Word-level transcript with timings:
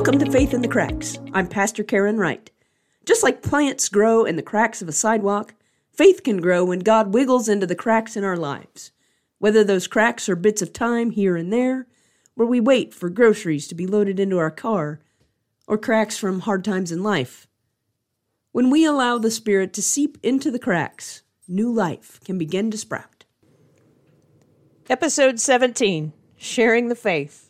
Welcome 0.00 0.18
to 0.20 0.32
Faith 0.32 0.54
in 0.54 0.62
the 0.62 0.66
Cracks. 0.66 1.18
I'm 1.34 1.46
Pastor 1.46 1.84
Karen 1.84 2.16
Wright. 2.16 2.50
Just 3.04 3.22
like 3.22 3.42
plants 3.42 3.90
grow 3.90 4.24
in 4.24 4.36
the 4.36 4.42
cracks 4.42 4.80
of 4.80 4.88
a 4.88 4.92
sidewalk, 4.92 5.52
faith 5.92 6.22
can 6.22 6.40
grow 6.40 6.64
when 6.64 6.78
God 6.78 7.12
wiggles 7.12 7.50
into 7.50 7.66
the 7.66 7.74
cracks 7.74 8.16
in 8.16 8.24
our 8.24 8.38
lives. 8.38 8.92
Whether 9.40 9.62
those 9.62 9.86
cracks 9.86 10.26
are 10.30 10.36
bits 10.36 10.62
of 10.62 10.72
time 10.72 11.10
here 11.10 11.36
and 11.36 11.52
there, 11.52 11.86
where 12.34 12.48
we 12.48 12.60
wait 12.60 12.94
for 12.94 13.10
groceries 13.10 13.68
to 13.68 13.74
be 13.74 13.86
loaded 13.86 14.18
into 14.18 14.38
our 14.38 14.50
car, 14.50 15.00
or 15.66 15.76
cracks 15.76 16.16
from 16.16 16.40
hard 16.40 16.64
times 16.64 16.90
in 16.90 17.02
life. 17.02 17.46
When 18.52 18.70
we 18.70 18.86
allow 18.86 19.18
the 19.18 19.30
Spirit 19.30 19.74
to 19.74 19.82
seep 19.82 20.16
into 20.22 20.50
the 20.50 20.58
cracks, 20.58 21.24
new 21.46 21.70
life 21.70 22.20
can 22.24 22.38
begin 22.38 22.70
to 22.70 22.78
sprout. 22.78 23.26
Episode 24.88 25.38
17 25.38 26.14
Sharing 26.38 26.88
the 26.88 26.94
Faith. 26.94 27.49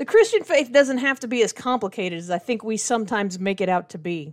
The 0.00 0.06
Christian 0.06 0.44
faith 0.44 0.72
doesn't 0.72 0.96
have 0.96 1.20
to 1.20 1.28
be 1.28 1.42
as 1.42 1.52
complicated 1.52 2.18
as 2.18 2.30
I 2.30 2.38
think 2.38 2.64
we 2.64 2.78
sometimes 2.78 3.38
make 3.38 3.60
it 3.60 3.68
out 3.68 3.90
to 3.90 3.98
be. 3.98 4.32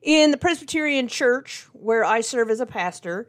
In 0.00 0.30
the 0.30 0.36
Presbyterian 0.36 1.08
Church, 1.08 1.66
where 1.72 2.04
I 2.04 2.20
serve 2.20 2.50
as 2.50 2.60
a 2.60 2.66
pastor, 2.66 3.28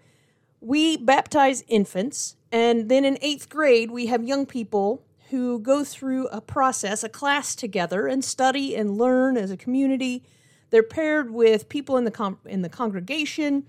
we 0.61 0.97
baptize 0.97 1.63
infants, 1.67 2.35
and 2.52 2.89
then 2.89 3.03
in 3.05 3.17
eighth 3.23 3.49
grade, 3.49 3.89
we 3.89 4.05
have 4.05 4.23
young 4.23 4.45
people 4.45 5.03
who 5.31 5.57
go 5.57 5.83
through 5.83 6.27
a 6.27 6.41
process, 6.41 7.03
a 7.03 7.09
class 7.09 7.55
together, 7.55 8.05
and 8.05 8.23
study 8.23 8.75
and 8.75 8.99
learn 8.99 9.35
as 9.35 9.49
a 9.49 9.58
community. 9.58 10.23
They're 10.69 10.83
paired 10.83 11.31
with 11.31 11.69
people 11.69 11.97
in 11.97 12.03
the 12.03 12.11
com- 12.11 12.38
in 12.45 12.61
the 12.61 12.69
congregation, 12.69 13.66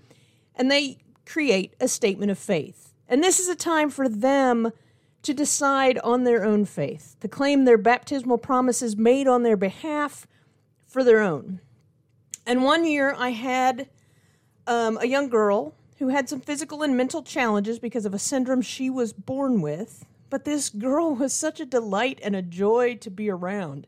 and 0.53 0.69
they 0.69 0.99
create 1.25 1.73
a 1.79 1.87
statement 1.87 2.29
of 2.29 2.37
faith. 2.37 2.93
And 3.07 3.23
this 3.23 3.39
is 3.39 3.49
a 3.49 3.55
time 3.55 3.89
for 3.89 4.07
them 4.07 4.73
to 5.23 5.33
decide 5.33 5.97
on 5.99 6.23
their 6.23 6.43
own 6.43 6.65
faith, 6.65 7.15
to 7.19 7.27
claim 7.27 7.65
their 7.65 7.77
baptismal 7.77 8.37
promises 8.37 8.95
made 8.95 9.27
on 9.27 9.43
their 9.43 9.57
behalf 9.57 10.27
for 10.87 11.03
their 11.03 11.19
own. 11.19 11.59
And 12.45 12.63
one 12.63 12.85
year 12.85 13.13
I 13.17 13.31
had 13.31 13.89
um, 14.65 14.97
a 15.01 15.05
young 15.05 15.29
girl 15.29 15.75
who 15.99 16.07
had 16.07 16.29
some 16.29 16.39
physical 16.39 16.81
and 16.81 16.95
mental 16.95 17.21
challenges 17.21 17.77
because 17.77 18.05
of 18.05 18.13
a 18.13 18.19
syndrome 18.19 18.61
she 18.61 18.89
was 18.89 19.11
born 19.11 19.61
with. 19.61 20.05
But 20.29 20.45
this 20.45 20.69
girl 20.69 21.13
was 21.15 21.33
such 21.33 21.59
a 21.59 21.65
delight 21.65 22.19
and 22.23 22.35
a 22.35 22.41
joy 22.41 22.95
to 23.01 23.11
be 23.11 23.29
around. 23.29 23.85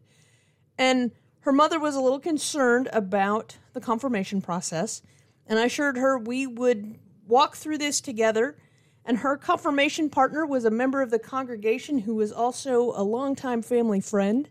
And 0.77 1.11
her 1.42 1.52
mother 1.52 1.80
was 1.80 1.95
a 1.95 2.02
little 2.02 2.20
concerned 2.20 2.89
about 2.92 3.58
the 3.73 3.81
confirmation 3.81 4.42
process. 4.42 5.02
And 5.48 5.58
I 5.58 5.66
assured 5.66 5.98
her 5.98 6.17
we 6.17 6.45
would 6.45 7.00
walk 7.27 7.55
through 7.55 7.77
this 7.77 8.02
together 8.02 8.58
and 9.05 9.19
her 9.19 9.38
confirmation 9.38 10.09
partner 10.09 10.45
was 10.45 10.66
a 10.66 10.71
member 10.71 11.02
of 11.02 11.09
the 11.09 11.19
congregation 11.19 11.99
who 11.99 12.16
was 12.16 12.31
also 12.31 12.94
a 12.95 13.03
longtime 13.03 13.61
family 13.61 13.99
friend. 13.99 14.49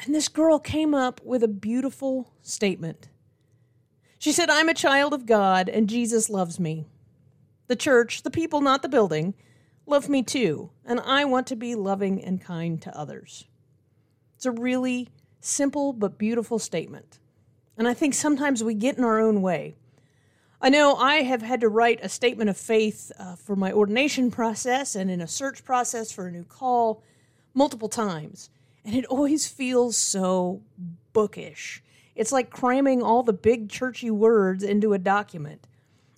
And 0.00 0.14
this 0.14 0.28
girl 0.28 0.58
came 0.58 0.94
up 0.94 1.20
with 1.24 1.42
a 1.42 1.48
beautiful 1.48 2.32
statement. 2.42 3.08
She 4.18 4.32
said, 4.32 4.50
I'm 4.50 4.68
a 4.68 4.74
child 4.74 5.14
of 5.14 5.26
God 5.26 5.68
and 5.68 5.88
Jesus 5.88 6.28
loves 6.28 6.58
me. 6.58 6.86
The 7.68 7.76
church, 7.76 8.22
the 8.22 8.30
people, 8.30 8.60
not 8.60 8.82
the 8.82 8.88
building, 8.88 9.34
love 9.86 10.08
me 10.08 10.22
too, 10.22 10.70
and 10.84 11.00
I 11.00 11.24
want 11.24 11.46
to 11.48 11.56
be 11.56 11.74
loving 11.74 12.22
and 12.22 12.40
kind 12.40 12.82
to 12.82 12.96
others. 12.96 13.46
It's 14.34 14.46
a 14.46 14.50
really 14.50 15.08
simple 15.40 15.92
but 15.92 16.18
beautiful 16.18 16.58
statement. 16.58 17.18
And 17.76 17.88
I 17.88 17.94
think 17.94 18.14
sometimes 18.14 18.62
we 18.62 18.74
get 18.74 18.98
in 18.98 19.04
our 19.04 19.20
own 19.20 19.40
way. 19.42 19.76
I 20.64 20.68
know 20.68 20.94
I 20.94 21.22
have 21.22 21.42
had 21.42 21.62
to 21.62 21.68
write 21.68 21.98
a 22.04 22.08
statement 22.08 22.48
of 22.48 22.56
faith 22.56 23.10
uh, 23.18 23.34
for 23.34 23.56
my 23.56 23.72
ordination 23.72 24.30
process 24.30 24.94
and 24.94 25.10
in 25.10 25.20
a 25.20 25.26
search 25.26 25.64
process 25.64 26.12
for 26.12 26.28
a 26.28 26.30
new 26.30 26.44
call 26.44 27.02
multiple 27.52 27.88
times. 27.88 28.48
And 28.84 28.94
it 28.94 29.04
always 29.06 29.48
feels 29.48 29.96
so 29.96 30.62
bookish. 31.12 31.82
It's 32.14 32.30
like 32.30 32.50
cramming 32.50 33.02
all 33.02 33.24
the 33.24 33.32
big 33.32 33.70
churchy 33.70 34.08
words 34.08 34.62
into 34.62 34.92
a 34.92 34.98
document. 34.98 35.66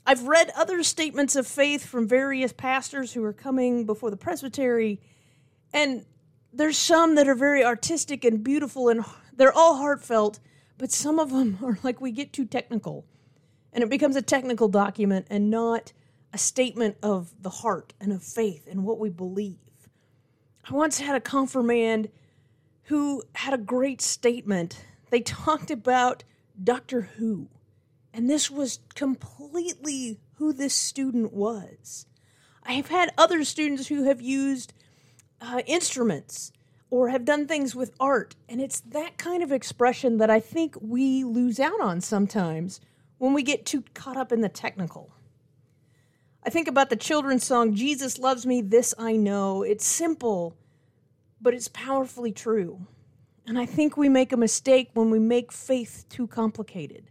I've 0.06 0.28
read 0.28 0.52
other 0.54 0.82
statements 0.82 1.36
of 1.36 1.46
faith 1.46 1.86
from 1.86 2.06
various 2.06 2.52
pastors 2.52 3.14
who 3.14 3.24
are 3.24 3.32
coming 3.32 3.86
before 3.86 4.10
the 4.10 4.18
presbytery, 4.18 5.00
and 5.72 6.04
there's 6.52 6.76
some 6.76 7.14
that 7.14 7.28
are 7.28 7.34
very 7.34 7.64
artistic 7.64 8.24
and 8.24 8.44
beautiful, 8.44 8.90
and 8.90 9.06
they're 9.34 9.54
all 9.54 9.78
heartfelt, 9.78 10.38
but 10.76 10.92
some 10.92 11.18
of 11.18 11.30
them 11.30 11.58
are 11.64 11.78
like 11.82 12.02
we 12.02 12.12
get 12.12 12.34
too 12.34 12.44
technical 12.44 13.06
and 13.74 13.82
it 13.82 13.90
becomes 13.90 14.16
a 14.16 14.22
technical 14.22 14.68
document 14.68 15.26
and 15.28 15.50
not 15.50 15.92
a 16.32 16.38
statement 16.38 16.96
of 17.02 17.34
the 17.42 17.50
heart 17.50 17.92
and 18.00 18.12
of 18.12 18.22
faith 18.22 18.66
and 18.70 18.84
what 18.84 18.98
we 18.98 19.10
believe. 19.10 19.58
I 20.68 20.74
once 20.74 21.00
had 21.00 21.16
a 21.16 21.20
confirmand 21.20 22.08
who 22.84 23.22
had 23.34 23.52
a 23.52 23.58
great 23.58 24.00
statement. 24.00 24.82
They 25.10 25.20
talked 25.20 25.70
about 25.70 26.24
Doctor 26.62 27.02
Who, 27.16 27.48
and 28.12 28.30
this 28.30 28.50
was 28.50 28.78
completely 28.94 30.20
who 30.36 30.52
this 30.52 30.74
student 30.74 31.32
was. 31.32 32.06
I 32.62 32.72
have 32.74 32.88
had 32.88 33.12
other 33.18 33.44
students 33.44 33.88
who 33.88 34.04
have 34.04 34.20
used 34.20 34.72
uh, 35.40 35.62
instruments 35.66 36.52
or 36.90 37.08
have 37.08 37.24
done 37.24 37.46
things 37.46 37.74
with 37.74 37.92
art, 37.98 38.36
and 38.48 38.60
it's 38.60 38.80
that 38.80 39.18
kind 39.18 39.42
of 39.42 39.52
expression 39.52 40.18
that 40.18 40.30
I 40.30 40.40
think 40.40 40.76
we 40.80 41.24
lose 41.24 41.58
out 41.58 41.80
on 41.80 42.00
sometimes 42.00 42.80
when 43.24 43.32
we 43.32 43.42
get 43.42 43.64
too 43.64 43.82
caught 43.94 44.18
up 44.18 44.32
in 44.32 44.42
the 44.42 44.50
technical. 44.50 45.10
I 46.44 46.50
think 46.50 46.68
about 46.68 46.90
the 46.90 46.96
children's 46.96 47.42
song, 47.42 47.74
Jesus 47.74 48.18
Loves 48.18 48.44
Me, 48.44 48.60
This 48.60 48.92
I 48.98 49.16
Know. 49.16 49.62
It's 49.62 49.86
simple, 49.86 50.54
but 51.40 51.54
it's 51.54 51.68
powerfully 51.68 52.32
true. 52.32 52.86
And 53.46 53.58
I 53.58 53.64
think 53.64 53.96
we 53.96 54.10
make 54.10 54.30
a 54.34 54.36
mistake 54.36 54.90
when 54.92 55.08
we 55.08 55.18
make 55.18 55.52
faith 55.52 56.04
too 56.10 56.26
complicated. 56.26 57.10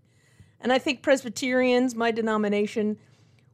And 0.61 0.71
I 0.71 0.77
think 0.77 1.01
Presbyterians, 1.01 1.95
my 1.95 2.11
denomination, 2.11 2.99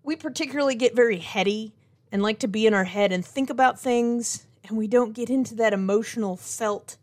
we 0.03 0.17
particularly 0.17 0.75
get 0.75 0.93
very 0.93 1.19
heady 1.19 1.73
and 2.11 2.21
like 2.21 2.39
to 2.39 2.47
be 2.49 2.67
in 2.67 2.73
our 2.73 2.83
head 2.83 3.13
and 3.13 3.25
think 3.25 3.49
about 3.49 3.79
things, 3.79 4.47
and 4.67 4.77
we 4.77 4.87
don't 4.87 5.13
get 5.13 5.29
into 5.29 5.55
that 5.55 5.71
emotional, 5.71 6.35
felt 6.35 6.97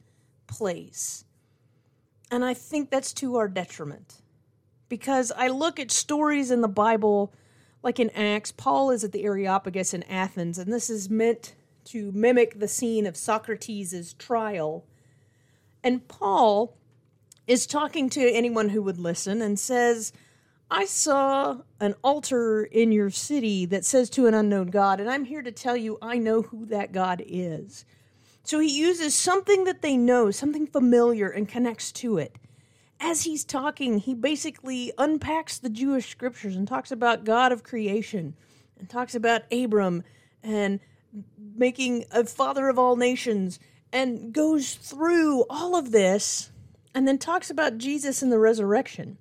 place. 0.47 1.25
And 2.31 2.45
I 2.45 2.53
think 2.53 2.91
that's 2.91 3.15
to 3.15 3.37
our 3.37 3.49
detriment 3.49 4.21
because 4.89 5.33
I 5.37 5.49
look 5.49 5.79
at 5.81 5.91
stories 5.91 6.51
in 6.51 6.61
the 6.61 6.69
Bible, 6.69 7.33
like 7.83 7.99
in 7.99 8.11
Acts, 8.11 8.53
Paul 8.53 8.91
is 8.91 9.05
at 9.05 9.13
the 9.13 9.25
Areopagus 9.25 9.95
in 9.95 10.03
Athens, 10.05 10.59
and 10.59 10.73
this 10.73 10.91
is 10.91 11.11
meant 11.11 11.55
to 11.87 12.13
mimic 12.13 12.59
the 12.59 12.69
scene 12.69 13.07
of 13.07 13.17
Socrates' 13.17 14.15
trial. 14.15 14.85
And 15.83 16.07
Paul 16.09 16.77
is 17.47 17.67
talking 17.67 18.11
to 18.11 18.33
anyone 18.33 18.71
who 18.71 18.83
would 18.83 18.99
listen 18.99 19.41
and 19.41 19.59
says, 19.59 20.13
I 20.69 20.85
saw 20.85 21.59
an 21.79 21.95
altar 22.03 22.65
in 22.65 22.91
your 22.91 23.11
city 23.11 23.67
that 23.67 23.85
says 23.85 24.11
to 24.11 24.27
an 24.27 24.35
unknown 24.35 24.69
God, 24.69 24.99
and 24.99 25.09
I'm 25.09 25.25
here 25.25 25.43
to 25.43 25.53
tell 25.53 25.77
you 25.77 25.97
I 26.03 26.19
know 26.19 26.43
who 26.43 26.67
that 26.67 26.91
God 26.91 27.23
is. 27.25 27.85
So 28.43 28.59
he 28.59 28.69
uses 28.69 29.15
something 29.15 29.65
that 29.65 29.83
they 29.83 29.97
know, 29.97 30.33
something 30.33 30.67
familiar, 30.67 31.29
and 31.29 31.49
connects 31.49 31.93
to 31.93 32.19
it 32.19 32.37
as 33.01 33.23
he's 33.23 33.45
talking, 33.45 33.99
he 33.99 34.15
basically 34.15 34.93
unpacks 34.99 35.59
the 35.59 35.69
Jewish 35.69 36.09
scriptures 36.11 36.57
and 36.57 36.67
talks 36.67 36.91
about 36.91 37.25
God 37.25 37.53
of 37.53 37.63
creation 37.63 38.35
and 38.79 38.89
talks 38.89 39.15
about 39.15 39.51
Abram 39.53 40.03
and 40.43 40.81
making 41.55 42.05
a 42.11 42.25
father 42.25 42.69
of 42.69 42.79
all 42.79 42.97
nations 42.97 43.59
and 43.93 44.33
goes 44.33 44.75
through 44.75 45.45
all 45.49 45.77
of 45.77 45.93
this 45.93 46.51
and 46.95 47.07
then 47.07 47.19
talks 47.19 47.51
about 47.51 47.79
Jesus 47.79 48.23
and 48.23 48.33
the 48.33 48.39
resurrection. 48.39 49.19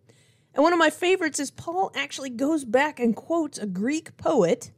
And 0.53 0.63
one 0.63 0.73
of 0.73 0.79
my 0.79 0.89
favorites 0.89 1.39
is 1.39 1.51
Paul 1.51 1.91
actually 1.95 2.29
goes 2.29 2.63
back 2.63 2.99
and 2.99 3.15
quotes 3.15 3.57
a 3.57 3.65
Greek 3.65 4.15
poet, 4.15 4.71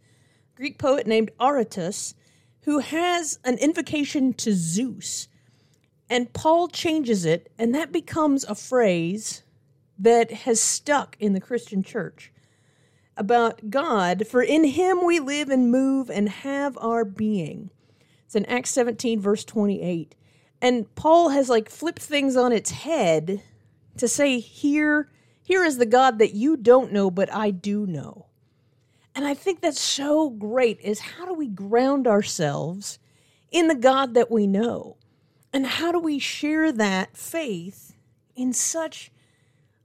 Greek 0.55 0.79
poet 0.79 1.05
named 1.05 1.31
Aratus, 1.39 2.15
who 2.61 2.79
has 2.79 3.39
an 3.43 3.57
invocation 3.59 4.33
to 4.33 4.53
Zeus 4.53 5.27
and 6.09 6.31
Paul 6.33 6.67
changes 6.67 7.25
it, 7.25 7.51
and 7.57 7.75
that 7.75 7.91
becomes 7.91 8.43
a 8.45 8.55
phrase 8.55 9.43
that 9.99 10.31
has 10.31 10.61
stuck 10.61 11.17
in 11.19 11.33
the 11.33 11.41
Christian 11.41 11.83
church 11.83 12.31
about 13.17 13.69
God, 13.69 14.27
for 14.27 14.41
in 14.41 14.63
him 14.63 15.03
we 15.03 15.19
live 15.19 15.49
and 15.49 15.71
move 15.71 16.09
and 16.09 16.29
have 16.29 16.77
our 16.77 17.03
being. 17.03 17.71
It's 18.25 18.35
in 18.35 18.45
Acts 18.45 18.69
17, 18.71 19.19
verse 19.19 19.43
28. 19.43 20.15
And 20.61 20.93
Paul 20.95 21.29
has 21.29 21.49
like 21.49 21.69
flipped 21.69 22.01
things 22.01 22.35
on 22.35 22.51
its 22.51 22.71
head 22.71 23.41
to 23.97 24.07
say, 24.07 24.39
here, 24.39 25.09
here 25.41 25.63
is 25.63 25.77
the 25.77 25.85
God 25.85 26.19
that 26.19 26.33
you 26.33 26.57
don't 26.57 26.91
know, 26.93 27.09
but 27.09 27.33
I 27.33 27.51
do 27.51 27.85
know. 27.85 28.27
And 29.15 29.25
I 29.25 29.33
think 29.33 29.61
that's 29.61 29.81
so 29.81 30.29
great 30.29 30.79
is 30.81 30.99
how 30.99 31.25
do 31.25 31.33
we 31.33 31.47
ground 31.47 32.05
ourselves 32.05 32.99
in 33.49 33.67
the 33.67 33.75
God 33.75 34.13
that 34.13 34.29
we 34.29 34.45
know? 34.45 34.97
And 35.53 35.65
how 35.65 35.91
do 35.91 35.99
we 35.99 36.19
share 36.19 36.71
that 36.71 37.15
faith 37.15 37.95
in 38.35 38.53
such 38.53 39.11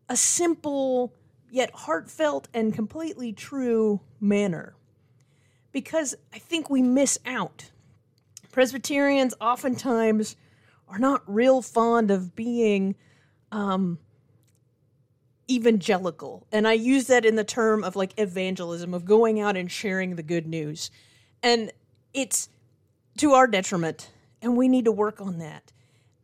a 0.09 0.17
simple 0.17 1.13
yet 1.51 1.71
heartfelt 1.73 2.49
and 2.53 2.75
completely 2.75 3.33
true 3.33 4.01
manner? 4.21 4.75
Because 5.71 6.15
I 6.33 6.39
think 6.39 6.69
we 6.69 6.83
miss 6.83 7.19
out. 7.25 7.71
Presbyterians 8.51 9.35
oftentimes 9.41 10.37
are 10.89 10.99
not 10.99 11.23
real 11.27 11.63
fond 11.63 12.11
of 12.11 12.37
being 12.37 12.95
um, 13.51 13.99
evangelical. 15.51 16.47
And 16.53 16.67
I 16.69 16.75
use 16.75 17.07
that 17.07 17.25
in 17.25 17.37
the 17.37 17.45
term 17.45 17.85
of 17.85 17.97
like 17.97 18.13
evangelism, 18.19 18.95
of 18.95 19.05
going 19.05 19.41
out 19.41 19.57
and 19.57 19.71
sharing 19.71 20.17
the 20.17 20.23
good 20.23 20.47
news. 20.47 20.91
And 21.43 21.73
it's 22.13 22.49
to 23.19 23.33
our 23.33 23.47
detriment, 23.47 24.11
and 24.43 24.57
we 24.57 24.69
need 24.69 24.85
to 24.85 24.93
work 24.93 25.21
on 25.21 25.39
that. 25.39 25.73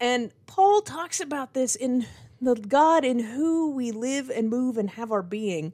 And 0.00 0.32
Paul 0.46 0.82
talks 0.82 1.20
about 1.20 1.54
this 1.54 1.74
in 1.74 2.06
the 2.40 2.54
God 2.54 3.04
in 3.04 3.18
who 3.20 3.70
we 3.72 3.90
live 3.90 4.30
and 4.30 4.48
move 4.48 4.76
and 4.76 4.90
have 4.90 5.10
our 5.10 5.22
being. 5.22 5.72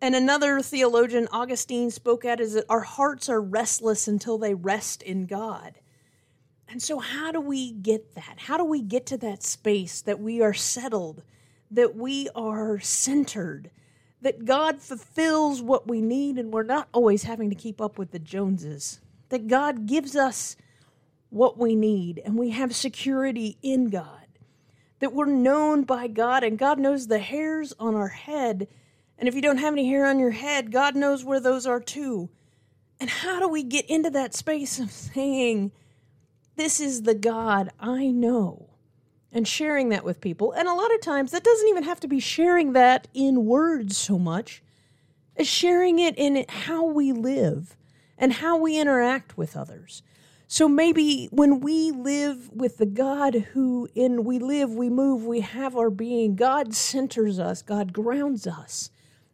And 0.00 0.14
another 0.14 0.60
theologian, 0.60 1.28
Augustine, 1.32 1.90
spoke 1.90 2.24
at 2.24 2.40
is 2.40 2.54
that 2.54 2.64
our 2.68 2.80
hearts 2.80 3.28
are 3.28 3.40
restless 3.40 4.06
until 4.06 4.38
they 4.38 4.54
rest 4.54 5.02
in 5.02 5.26
God. 5.26 5.74
And 6.68 6.82
so, 6.82 6.98
how 6.98 7.32
do 7.32 7.40
we 7.40 7.72
get 7.72 8.14
that? 8.14 8.34
How 8.38 8.56
do 8.56 8.64
we 8.64 8.82
get 8.82 9.06
to 9.06 9.16
that 9.18 9.42
space 9.42 10.00
that 10.02 10.20
we 10.20 10.40
are 10.40 10.54
settled, 10.54 11.22
that 11.70 11.94
we 11.94 12.28
are 12.34 12.80
centered, 12.80 13.70
that 14.22 14.44
God 14.44 14.80
fulfills 14.80 15.60
what 15.60 15.86
we 15.86 16.00
need 16.00 16.38
and 16.38 16.52
we're 16.52 16.62
not 16.62 16.88
always 16.92 17.24
having 17.24 17.50
to 17.50 17.56
keep 17.56 17.80
up 17.80 17.98
with 17.98 18.10
the 18.10 18.18
Joneses, 18.18 19.00
that 19.28 19.48
God 19.48 19.86
gives 19.86 20.16
us 20.16 20.56
what 21.34 21.58
we 21.58 21.74
need 21.74 22.22
and 22.24 22.38
we 22.38 22.50
have 22.50 22.74
security 22.74 23.58
in 23.60 23.90
God, 23.90 24.26
that 25.00 25.12
we're 25.12 25.26
known 25.26 25.82
by 25.82 26.06
God 26.06 26.44
and 26.44 26.56
God 26.56 26.78
knows 26.78 27.08
the 27.08 27.18
hairs 27.18 27.74
on 27.78 27.96
our 27.96 28.08
head. 28.08 28.68
And 29.18 29.28
if 29.28 29.34
you 29.34 29.42
don't 29.42 29.58
have 29.58 29.74
any 29.74 29.88
hair 29.88 30.06
on 30.06 30.20
your 30.20 30.30
head, 30.30 30.70
God 30.70 30.94
knows 30.94 31.24
where 31.24 31.40
those 31.40 31.66
are 31.66 31.80
too. 31.80 32.30
And 33.00 33.10
how 33.10 33.40
do 33.40 33.48
we 33.48 33.64
get 33.64 33.90
into 33.90 34.10
that 34.10 34.32
space 34.32 34.78
of 34.78 34.92
saying, 34.92 35.72
This 36.54 36.78
is 36.78 37.02
the 37.02 37.16
God 37.16 37.70
I 37.80 38.06
know? 38.06 38.70
And 39.32 39.48
sharing 39.48 39.88
that 39.88 40.04
with 40.04 40.20
people. 40.20 40.52
And 40.52 40.68
a 40.68 40.74
lot 40.74 40.94
of 40.94 41.00
times, 41.00 41.32
that 41.32 41.42
doesn't 41.42 41.68
even 41.68 41.82
have 41.82 41.98
to 42.00 42.08
be 42.08 42.20
sharing 42.20 42.74
that 42.74 43.08
in 43.12 43.46
words 43.46 43.96
so 43.96 44.16
much 44.16 44.62
as 45.36 45.48
sharing 45.48 45.98
it 45.98 46.16
in 46.16 46.44
how 46.48 46.84
we 46.84 47.10
live 47.10 47.76
and 48.16 48.34
how 48.34 48.56
we 48.56 48.78
interact 48.78 49.36
with 49.36 49.56
others. 49.56 50.04
So 50.54 50.68
maybe 50.68 51.26
when 51.32 51.58
we 51.58 51.90
live 51.90 52.48
with 52.52 52.76
the 52.76 52.86
God 52.86 53.34
who 53.34 53.88
in 53.96 54.22
we 54.22 54.38
live, 54.38 54.70
we 54.70 54.88
move, 54.88 55.24
we 55.24 55.40
have 55.40 55.76
our 55.76 55.90
being, 55.90 56.36
God 56.36 56.74
centers 56.74 57.40
us, 57.40 57.60
God 57.60 57.92
grounds 57.92 58.46
us, 58.46 58.88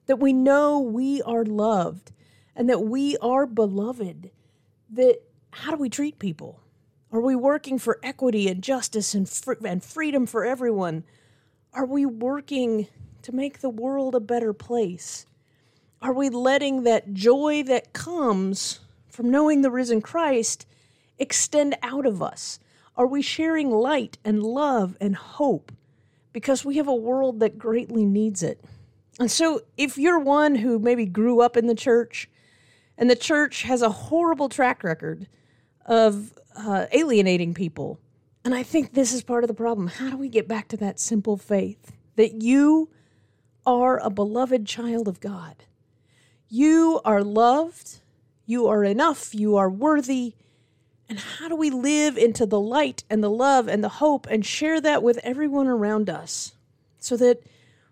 that 0.07 0.19
we 0.19 0.33
know 0.33 0.81
we 0.81 1.21
are 1.21 1.45
loved 1.45 2.13
and 2.57 2.71
that 2.71 2.85
we 2.85 3.19
are 3.19 3.45
beloved. 3.45 4.31
That 4.89 5.21
how 5.51 5.73
do 5.73 5.77
we 5.77 5.91
treat 5.91 6.19
people? 6.19 6.63
Are 7.13 7.21
we 7.21 7.37
working 7.37 7.79
for 7.79 8.01
equity 8.03 8.49
and 8.49 8.63
justice 8.63 9.13
and, 9.13 9.29
fr- 9.29 9.67
and 9.67 9.85
freedom 9.85 10.25
for 10.25 10.47
everyone? 10.47 11.05
Are 11.75 11.85
we 11.85 12.07
working 12.07 12.87
to 13.21 13.33
make 13.33 13.61
the 13.61 13.69
world 13.69 14.15
a 14.15 14.21
better 14.21 14.55
place? 14.55 15.27
Are 16.01 16.15
we 16.15 16.31
letting 16.31 16.85
that 16.85 17.13
joy 17.13 17.63
that 17.65 17.93
comes 17.93 18.81
from 19.11 19.31
knowing 19.31 19.61
the 19.61 19.71
risen 19.71 20.01
Christ 20.01 20.65
extend 21.21 21.77
out 21.83 22.07
of 22.07 22.23
us? 22.23 22.59
Are 22.97 23.07
we 23.07 23.23
sharing 23.23 23.71
light 23.71 24.19
and 24.25 24.43
love 24.43 24.97
and 25.01 25.15
hope 25.15 25.71
because 26.33 26.65
we 26.65 26.77
have 26.79 26.89
a 26.89 26.95
world 26.95 27.41
that 27.41 27.59
greatly 27.59 28.05
needs 28.05 28.43
it? 28.43 28.65
And 29.19 29.31
so, 29.31 29.61
if 29.77 29.99
you're 29.99 30.19
one 30.19 30.57
who 30.57 30.79
maybe 30.79 31.07
grew 31.07 31.41
up 31.41 31.57
in 31.57 31.67
the 31.67 31.75
church 31.75 32.29
and 32.97 33.09
the 33.09 33.17
church 33.17 33.63
has 33.63 33.83
a 33.83 33.91
horrible 33.91 34.49
track 34.49 34.83
record 34.83 35.29
of 35.87 36.33
uh, 36.57 36.87
alienating 36.93 37.55
people, 37.55 38.01
and 38.45 38.55
I 38.55 38.63
think 38.63 38.95
this 38.95 39.13
is 39.13 39.23
part 39.23 39.45
of 39.45 39.49
the 39.49 39.55
problem. 39.55 39.89
How 39.89 40.11
do 40.11 40.17
we 40.17 40.29
get 40.29 40.49
back 40.49 40.69
to 40.69 40.77
that 40.79 40.99
simple 40.99 41.37
faith 41.37 41.93
that 42.17 42.43
you 42.43 42.89
are 43.67 43.99
a 43.99 44.11
beloved 44.11 44.67
child 44.67 45.07
of 45.07 45.21
God? 45.21 45.65
You 46.49 47.01
are 47.05 47.23
loved, 47.23 48.01
you 48.47 48.67
are 48.67 48.83
enough, 48.83 49.35
you 49.35 49.57
are 49.57 49.71
worthy. 49.71 50.35
And 51.11 51.19
how 51.19 51.49
do 51.49 51.57
we 51.57 51.71
live 51.71 52.17
into 52.17 52.47
the 52.47 52.61
light 52.61 53.03
and 53.11 53.21
the 53.23 53.29
love 53.29 53.67
and 53.67 53.83
the 53.83 53.89
hope 53.89 54.29
and 54.31 54.47
share 54.47 54.81
that 54.81 55.03
with 55.03 55.19
everyone 55.25 55.67
around 55.67 56.09
us 56.09 56.53
so 56.99 57.17
that 57.17 57.43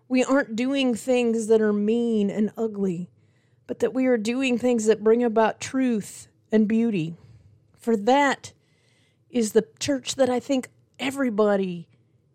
we 0.08 0.22
aren't 0.22 0.54
doing 0.54 0.94
things 0.94 1.48
that 1.48 1.60
are 1.60 1.72
mean 1.72 2.30
and 2.30 2.52
ugly, 2.56 3.10
but 3.66 3.80
that 3.80 3.92
we 3.92 4.06
are 4.06 4.16
doing 4.16 4.56
things 4.56 4.86
that 4.86 5.02
bring 5.02 5.24
about 5.24 5.60
truth 5.60 6.28
and 6.52 6.68
beauty? 6.68 7.16
For 7.76 7.96
that 7.96 8.52
is 9.30 9.50
the 9.50 9.66
church 9.80 10.14
that 10.14 10.30
I 10.30 10.38
think 10.38 10.68
everybody 11.00 11.88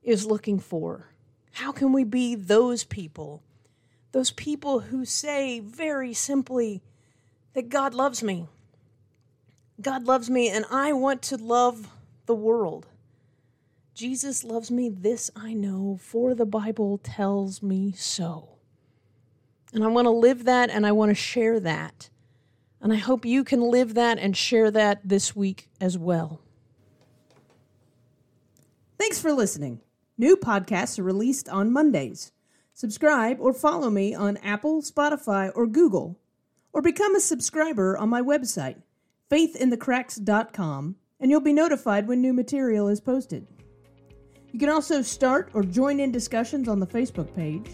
is 0.04 0.26
looking 0.26 0.60
for. 0.60 1.14
How 1.54 1.72
can 1.72 1.94
we 1.94 2.04
be 2.04 2.36
those 2.36 2.84
people? 2.84 3.42
Those 4.12 4.32
people 4.32 4.82
who 4.82 5.06
say 5.06 5.62
very 5.62 6.14
simply 6.14 6.84
that 7.54 7.70
God 7.70 7.94
loves 7.94 8.22
me. 8.22 8.50
God 9.84 10.06
loves 10.06 10.30
me, 10.30 10.50
and 10.50 10.66
I 10.72 10.94
want 10.94 11.22
to 11.24 11.38
love 11.38 11.90
the 12.26 12.36
world. 12.36 12.88
Jesus 13.94 14.44
loves 14.44 14.72
me, 14.72 14.90
this 14.90 15.30
I 15.36 15.54
know, 15.54 16.00
for 16.02 16.34
the 16.34 16.46
Bible 16.46 16.98
tells 16.98 17.62
me 17.62 17.92
so. 17.92 18.50
And 19.74 19.84
I 19.84 19.88
want 19.88 20.06
to 20.06 20.12
live 20.12 20.46
that 20.46 20.70
and 20.70 20.86
I 20.86 20.92
want 20.92 21.10
to 21.10 21.16
share 21.16 21.60
that. 21.60 22.10
And 22.82 22.92
I 22.92 22.98
hope 22.98 23.26
you 23.26 23.44
can 23.44 23.62
live 23.62 23.94
that 23.94 24.18
and 24.20 24.36
share 24.36 24.72
that 24.72 25.02
this 25.04 25.36
week 25.36 25.70
as 25.80 25.98
well. 25.98 26.42
Thanks 28.98 29.20
for 29.20 29.32
listening. 29.32 29.82
New 30.18 30.38
podcasts 30.38 31.00
are 31.00 31.04
released 31.04 31.50
on 31.50 31.74
Mondays. 31.74 32.32
Subscribe 32.74 33.38
or 33.40 33.54
follow 33.54 33.90
me 33.90 34.16
on 34.16 34.38
Apple, 34.38 34.82
Spotify, 34.82 35.52
or 35.56 35.68
Google, 35.68 36.20
or 36.72 36.82
become 36.82 37.16
a 37.16 37.20
subscriber 37.20 37.98
on 37.98 38.10
my 38.10 38.22
website, 38.22 38.82
faithinthecracks.com, 39.34 40.96
and 41.20 41.32
you'll 41.32 41.42
be 41.42 41.54
notified 41.54 42.08
when 42.08 42.22
new 42.22 42.34
material 42.34 42.88
is 42.88 43.02
posted. 43.02 43.48
You 44.52 44.60
can 44.60 44.70
also 44.70 45.02
start 45.02 45.50
or 45.56 45.64
join 45.64 46.00
in 46.00 46.12
discussions 46.12 46.70
on 46.70 46.80
the 46.80 46.86
Facebook 46.86 47.34
page. 47.36 47.68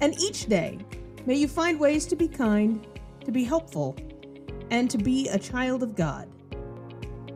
And 0.00 0.18
each 0.18 0.46
day, 0.46 0.78
may 1.26 1.34
you 1.34 1.46
find 1.46 1.78
ways 1.78 2.06
to 2.06 2.16
be 2.16 2.26
kind, 2.26 2.86
to 3.26 3.30
be 3.30 3.44
helpful, 3.44 3.96
and 4.70 4.90
to 4.90 4.96
be 4.96 5.28
a 5.28 5.38
child 5.38 5.82
of 5.82 5.94
God. 5.94 6.26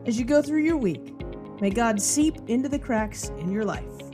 As 0.07 0.17
you 0.17 0.25
go 0.25 0.41
through 0.41 0.63
your 0.63 0.77
week, 0.77 1.13
may 1.61 1.69
God 1.69 2.01
seep 2.01 2.37
into 2.47 2.69
the 2.69 2.79
cracks 2.79 3.29
in 3.37 3.51
your 3.51 3.65
life. 3.65 4.10